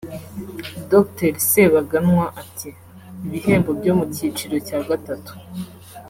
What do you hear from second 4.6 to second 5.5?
cya gatatu